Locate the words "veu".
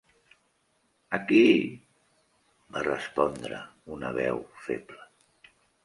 4.21-4.45